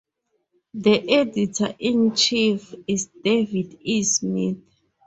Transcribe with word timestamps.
The 0.73 1.07
editor-in-chief 1.13 2.73
is 2.87 3.11
David 3.23 3.77
E. 3.81 4.01
Smith. 4.01 4.63